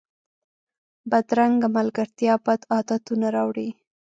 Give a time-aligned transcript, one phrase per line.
[1.09, 3.69] بدرنګه ملګرتیا بد عادتونه راوړي